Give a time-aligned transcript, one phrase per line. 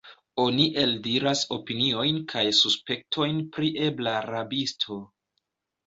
[0.43, 5.03] Oni eldiras opiniojn kaj suspektojn pri ebla rabisto.